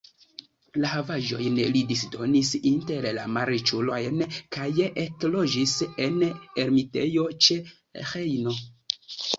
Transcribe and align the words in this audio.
La 0.83 0.87
havaĵojn 0.93 1.59
li 1.75 1.83
disdonis 1.91 2.53
inter 2.71 3.07
la 3.19 3.27
malriĉulojn 3.35 4.25
kaj 4.57 4.67
ekloĝis 5.05 5.77
en 6.09 6.19
ermitejo 6.67 7.31
ĉe 7.47 7.61
Rejno. 8.13 8.59